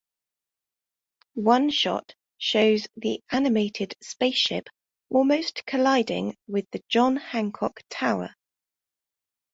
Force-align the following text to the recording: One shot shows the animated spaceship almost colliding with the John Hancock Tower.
One 1.35 1.69
shot 1.69 2.15
shows 2.39 2.87
the 2.97 3.23
animated 3.29 3.93
spaceship 4.01 4.67
almost 5.11 5.63
colliding 5.67 6.35
with 6.47 6.65
the 6.71 6.81
John 6.89 7.17
Hancock 7.17 7.81
Tower. 7.87 8.33